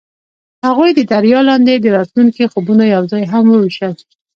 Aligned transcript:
هغوی 0.65 0.89
د 0.93 0.99
دریا 1.13 1.39
لاندې 1.49 1.73
د 1.77 1.85
راتلونکي 1.97 2.43
خوبونه 2.51 2.83
یوځای 2.95 3.23
هم 3.33 3.43
وویشل. 3.49 3.93